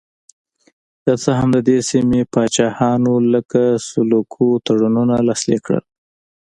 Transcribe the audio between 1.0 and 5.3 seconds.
که څه هم د دې سیمې پاچاهانو لکه سلوکو تړونونه